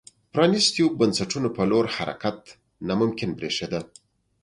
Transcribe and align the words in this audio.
پرانیستو 0.33 0.83
بنسټونو 0.99 1.49
په 1.55 1.63
لور 1.71 1.85
حرکت 1.95 2.39
ناممکن 2.87 3.29
برېښېده. 3.37 3.81